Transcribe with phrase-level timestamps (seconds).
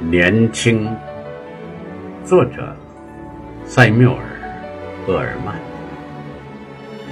[0.00, 0.88] 年轻，
[2.24, 2.74] 作者
[3.66, 4.22] 塞缪尔·
[5.10, 5.56] 厄尔曼，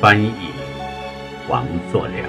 [0.00, 0.30] 翻译
[1.48, 2.28] 王作良。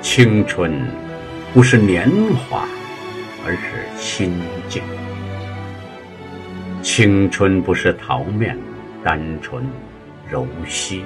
[0.00, 0.72] 青春
[1.52, 2.08] 不是年
[2.48, 2.64] 华，
[3.44, 4.32] 而是心
[4.68, 4.82] 境。
[6.82, 8.56] 青春不是桃面、
[9.04, 9.62] 单纯、
[10.30, 11.04] 柔细，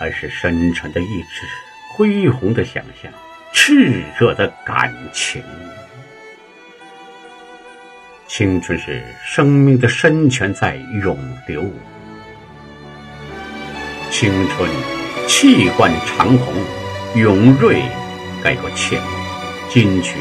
[0.00, 1.46] 而是深沉的意志、
[1.94, 3.10] 恢宏的想象、
[3.54, 5.40] 炽热的感情。
[8.26, 11.64] 青春是生命的深泉在涌流，
[14.10, 14.68] 青春
[15.28, 16.52] 气贯长虹，
[17.14, 17.80] 勇锐
[18.42, 19.00] 盖过千，
[19.68, 20.16] 金曲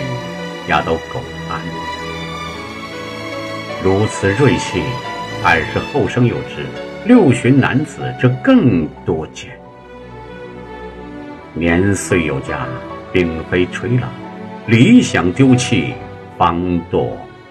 [0.67, 1.19] 压倒狗
[1.49, 1.78] 鞍。
[3.81, 4.83] 如此锐气，
[5.41, 6.65] 二是后生有之，
[7.05, 9.57] 六旬男子这更多见。
[11.53, 12.67] 年岁有加，
[13.13, 14.07] 并非垂老；
[14.67, 15.93] 理想丢弃，
[16.37, 17.07] 方堕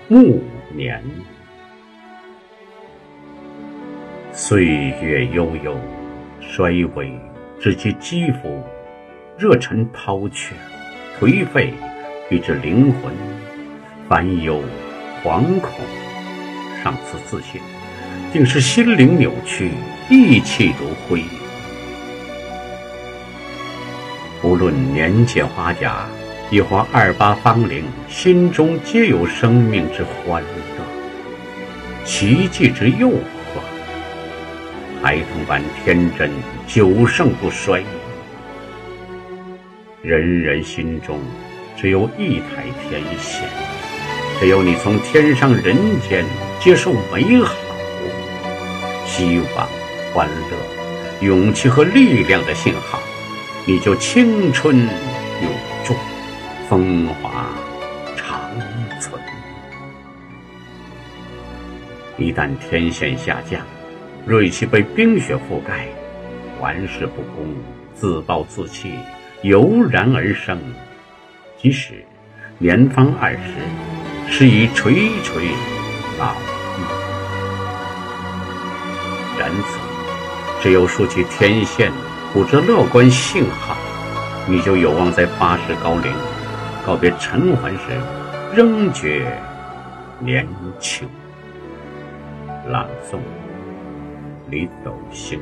[0.09, 0.43] 暮
[0.77, 1.03] 年。
[4.31, 4.67] 岁
[5.01, 5.75] 月悠悠，
[6.43, 7.11] 衰微
[7.59, 8.63] 至其肌肤，
[9.39, 10.55] 热忱抛却，
[11.19, 11.73] 颓废
[12.31, 13.11] 以致灵魂，
[14.11, 14.63] 烦忧
[15.25, 15.73] 惶恐。
[16.83, 17.61] 上次自信，
[18.33, 19.73] 定是心灵扭曲，
[20.09, 21.23] 意气如灰。
[24.43, 26.07] 无论年届花甲，
[26.51, 33.61] 亦或二八芳龄，心中皆有生命之欢乐，奇迹之诱惑。
[35.03, 36.31] 孩童般天真，
[36.67, 37.83] 久盛不衰。
[40.03, 41.21] 人人心中
[41.77, 43.49] 只有一台天线，
[44.39, 45.77] 只有你从天上人
[46.09, 46.25] 间。
[46.61, 47.55] 接受美好、
[49.07, 49.69] 希望、
[50.13, 53.01] 欢乐、勇气和力量的信号，
[53.65, 54.89] 你就青春永
[55.85, 55.95] 驻，
[56.69, 57.47] 风华
[58.17, 58.51] 长
[59.01, 59.23] 存。
[62.17, 63.65] 一旦天线下降，
[64.27, 65.87] 锐气被冰雪覆盖，
[66.61, 67.55] 玩世不恭、
[67.95, 68.95] 自暴自弃
[69.43, 70.61] 油然而生。
[71.57, 72.05] 即使
[72.59, 73.39] 年方二十，
[74.31, 75.49] 是已垂垂。
[76.19, 76.81] 老矣。
[79.39, 79.79] 然此，
[80.61, 81.93] 只有竖起天线，
[82.33, 83.77] 捕捉乐观信号，
[84.47, 86.13] 你就有望在八十高龄
[86.85, 88.01] 告别尘寰时，
[88.55, 89.41] 仍觉
[90.19, 90.47] 年
[90.81, 91.09] 轻。
[92.69, 93.19] 朗诵：
[94.51, 95.41] 李斗星。